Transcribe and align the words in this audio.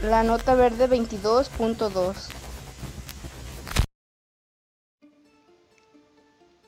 Nota 0.00 0.54
Verde 0.54 0.88
22.2 0.88 2.14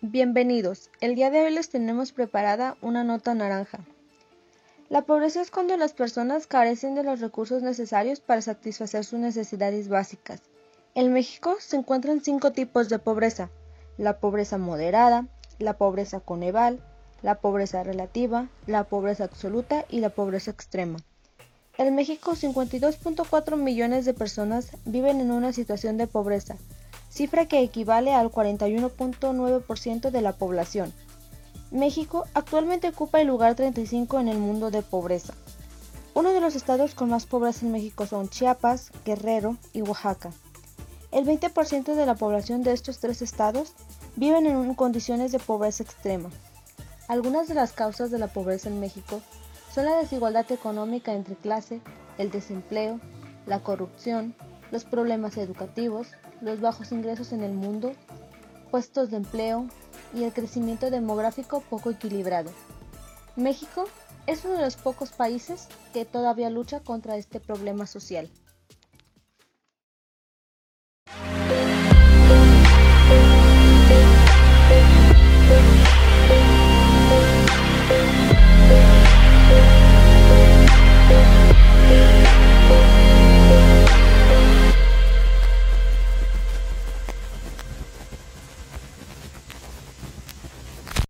Bienvenidos. 0.00 0.90
El 1.02 1.14
día 1.14 1.30
de 1.30 1.42
hoy 1.42 1.50
les 1.52 1.68
tenemos 1.68 2.12
preparada 2.12 2.78
una 2.80 3.04
nota 3.04 3.34
naranja. 3.34 3.80
La 4.88 5.02
pobreza 5.02 5.42
es 5.42 5.50
cuando 5.50 5.76
las 5.76 5.92
personas 5.92 6.46
carecen 6.46 6.94
de 6.94 7.04
los 7.04 7.20
recursos 7.20 7.62
necesarios 7.62 8.20
para 8.20 8.40
satisfacer 8.40 9.04
sus 9.04 9.18
necesidades 9.18 9.90
básicas. 9.90 10.40
En 10.94 11.12
México 11.12 11.56
se 11.60 11.76
encuentran 11.76 12.22
cinco 12.22 12.52
tipos 12.52 12.88
de 12.88 12.98
pobreza. 12.98 13.50
La 13.98 14.20
pobreza 14.20 14.56
moderada, 14.56 15.26
la 15.58 15.76
pobreza 15.76 16.20
coneval, 16.20 16.82
la 17.20 17.34
pobreza 17.34 17.82
relativa, 17.82 18.48
la 18.66 18.84
pobreza 18.84 19.24
absoluta 19.24 19.84
y 19.90 20.00
la 20.00 20.08
pobreza 20.08 20.50
extrema. 20.50 20.96
En 21.78 21.94
México, 21.94 22.32
52.4 22.32 23.56
millones 23.56 24.04
de 24.04 24.12
personas 24.12 24.72
viven 24.84 25.20
en 25.20 25.30
una 25.30 25.52
situación 25.52 25.96
de 25.96 26.08
pobreza, 26.08 26.56
cifra 27.08 27.46
que 27.46 27.60
equivale 27.60 28.12
al 28.12 28.32
41.9% 28.32 30.10
de 30.10 30.20
la 30.20 30.32
población. 30.32 30.92
México 31.70 32.24
actualmente 32.34 32.88
ocupa 32.88 33.20
el 33.20 33.28
lugar 33.28 33.54
35 33.54 34.18
en 34.18 34.26
el 34.26 34.38
mundo 34.38 34.72
de 34.72 34.82
pobreza. 34.82 35.34
Uno 36.14 36.32
de 36.32 36.40
los 36.40 36.56
estados 36.56 36.96
con 36.96 37.10
más 37.10 37.26
pobreza 37.26 37.64
en 37.64 37.70
México 37.70 38.06
son 38.06 38.28
Chiapas, 38.28 38.90
Guerrero 39.04 39.56
y 39.72 39.82
Oaxaca. 39.82 40.32
El 41.12 41.26
20% 41.26 41.94
de 41.94 42.06
la 42.06 42.16
población 42.16 42.64
de 42.64 42.72
estos 42.72 42.98
tres 42.98 43.22
estados 43.22 43.74
viven 44.16 44.46
en 44.46 44.74
condiciones 44.74 45.30
de 45.30 45.38
pobreza 45.38 45.84
extrema. 45.84 46.28
Algunas 47.06 47.46
de 47.46 47.54
las 47.54 47.72
causas 47.72 48.10
de 48.10 48.18
la 48.18 48.26
pobreza 48.26 48.68
en 48.68 48.80
México 48.80 49.20
son 49.78 49.86
la 49.86 49.98
desigualdad 49.98 50.50
económica 50.50 51.14
entre 51.14 51.36
clase, 51.36 51.80
el 52.18 52.32
desempleo, 52.32 52.98
la 53.46 53.60
corrupción, 53.60 54.34
los 54.72 54.84
problemas 54.84 55.36
educativos, 55.36 56.08
los 56.40 56.60
bajos 56.60 56.90
ingresos 56.90 57.30
en 57.30 57.44
el 57.44 57.52
mundo, 57.52 57.92
puestos 58.72 59.12
de 59.12 59.18
empleo 59.18 59.68
y 60.12 60.24
el 60.24 60.32
crecimiento 60.32 60.90
demográfico 60.90 61.60
poco 61.60 61.90
equilibrado. 61.90 62.50
México 63.36 63.84
es 64.26 64.44
uno 64.44 64.54
de 64.54 64.62
los 64.62 64.74
pocos 64.74 65.10
países 65.10 65.68
que 65.92 66.04
todavía 66.04 66.50
lucha 66.50 66.80
contra 66.80 67.16
este 67.16 67.38
problema 67.38 67.86
social. 67.86 68.28